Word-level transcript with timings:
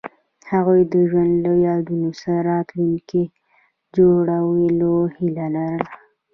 هغوی 0.51 0.81
د 0.91 0.93
ژوند 1.09 1.33
له 1.45 1.51
یادونو 1.67 2.09
سره 2.21 2.39
راتلونکی 2.51 3.23
جوړولو 3.95 4.93
هیله 5.15 5.47
لرله. 5.55 5.91